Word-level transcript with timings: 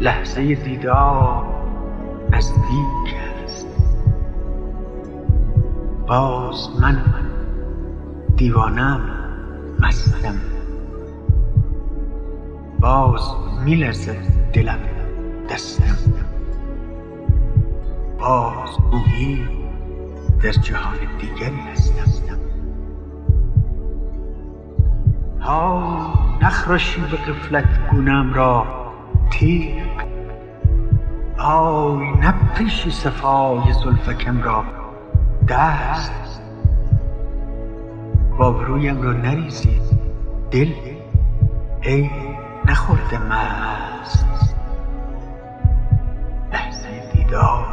لحظه 0.00 0.54
دیدار 0.54 1.46
نزدیک 2.30 3.14
است. 3.44 3.66
باز 6.06 6.68
من 6.80 7.02
دیوانه 8.36 8.82
ام 8.82 9.00
مستم. 9.80 10.34
باز 12.80 13.20
می 13.64 13.74
لرزد 13.74 14.50
دلم 14.52 14.78
دستم. 15.50 15.96
باز 18.18 18.78
گویی 18.90 19.48
در 20.42 20.50
جهان 20.50 20.98
دیگری 21.20 21.60
هستم. 22.02 22.38
های 25.40 26.06
نخراشی 26.42 27.00
به 27.00 27.16
غفلت 27.16 27.90
گونه 27.90 28.12
ام 28.12 28.34
را. 28.34 28.83
تیغ 29.30 30.04
پای 31.38 32.10
نپیش 32.10 32.88
صفای 32.88 33.72
زلفکم 33.72 34.42
را 34.42 34.64
دست۔ 35.48 36.42
بابرویم 38.38 39.02
را 39.02 39.12
نریزی۔ 39.12 39.80
دل 40.50 40.72
ای 41.82 42.10
نخورده 42.64 43.18
مست۔ 43.18 44.56
لحظه 46.52 47.10
دیدار۔ 47.12 47.63